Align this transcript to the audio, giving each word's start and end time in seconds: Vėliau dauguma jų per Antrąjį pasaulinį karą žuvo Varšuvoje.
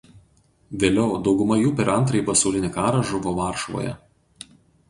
Vėliau 0.83 1.19
dauguma 1.27 1.59
jų 1.59 1.73
per 1.81 1.93
Antrąjį 1.97 2.25
pasaulinį 2.31 2.73
karą 2.79 3.05
žuvo 3.11 3.35
Varšuvoje. 3.41 3.97